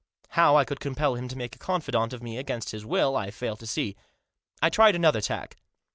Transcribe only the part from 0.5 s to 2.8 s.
I could compel him to make a confidant of me against